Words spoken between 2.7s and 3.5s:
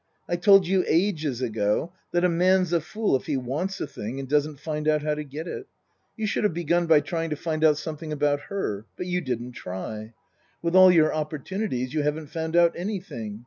a fool if he